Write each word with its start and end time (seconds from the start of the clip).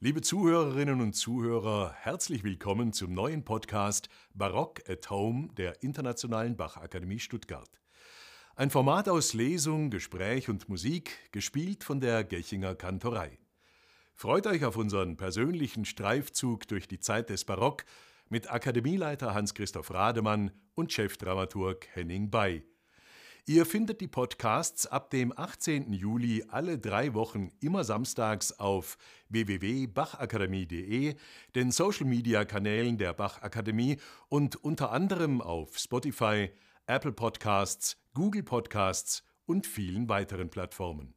Liebe 0.00 0.20
Zuhörerinnen 0.20 1.00
und 1.00 1.14
Zuhörer, 1.14 1.92
herzlich 1.92 2.44
willkommen 2.44 2.92
zum 2.92 3.12
neuen 3.12 3.44
Podcast 3.44 4.08
Barock 4.32 4.88
at 4.88 5.10
Home 5.10 5.48
der 5.56 5.82
Internationalen 5.82 6.56
Bachakademie 6.56 7.18
Stuttgart. 7.18 7.68
Ein 8.54 8.70
Format 8.70 9.08
aus 9.08 9.34
Lesung, 9.34 9.90
Gespräch 9.90 10.48
und 10.48 10.68
Musik, 10.68 11.18
gespielt 11.32 11.82
von 11.82 11.98
der 11.98 12.22
Gechinger 12.22 12.76
Kantorei. 12.76 13.40
Freut 14.14 14.46
euch 14.46 14.64
auf 14.64 14.76
unseren 14.76 15.16
persönlichen 15.16 15.84
Streifzug 15.84 16.68
durch 16.68 16.86
die 16.86 17.00
Zeit 17.00 17.28
des 17.28 17.44
Barock 17.44 17.84
mit 18.28 18.52
Akademieleiter 18.52 19.34
Hans-Christoph 19.34 19.90
Rademann 19.92 20.52
und 20.76 20.92
Chefdramaturg 20.92 21.88
Henning 21.92 22.30
Bay. 22.30 22.62
Ihr 23.48 23.64
findet 23.64 24.02
die 24.02 24.08
Podcasts 24.08 24.86
ab 24.86 25.08
dem 25.08 25.32
18. 25.34 25.94
Juli 25.94 26.44
alle 26.48 26.78
drei 26.78 27.14
Wochen 27.14 27.50
immer 27.60 27.82
samstags 27.82 28.52
auf 28.52 28.98
www.bachakademie.de, 29.30 31.14
den 31.54 31.70
Social-Media-Kanälen 31.70 32.98
der 32.98 33.14
Bachakademie 33.14 33.96
und 34.28 34.62
unter 34.62 34.92
anderem 34.92 35.40
auf 35.40 35.78
Spotify, 35.78 36.50
Apple 36.86 37.12
Podcasts, 37.12 37.96
Google 38.12 38.42
Podcasts 38.42 39.24
und 39.46 39.66
vielen 39.66 40.10
weiteren 40.10 40.50
Plattformen. 40.50 41.14